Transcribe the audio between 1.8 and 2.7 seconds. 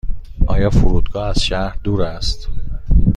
دور است؟